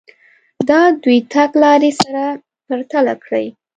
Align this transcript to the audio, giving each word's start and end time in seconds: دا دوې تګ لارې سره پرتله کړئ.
دا 0.69 0.81
دوې 1.03 1.17
تګ 1.33 1.51
لارې 1.63 1.91
سره 2.01 2.23
پرتله 2.67 3.13
کړئ. 3.23 3.45